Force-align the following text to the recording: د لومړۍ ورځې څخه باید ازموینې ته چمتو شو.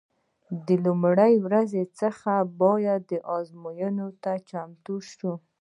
د 0.65 0.67
لومړۍ 0.85 1.33
ورځې 1.45 1.83
څخه 1.99 2.31
باید 2.61 3.05
ازموینې 3.37 4.07
ته 4.23 4.33
چمتو 4.49 4.95
شو. 5.13 5.33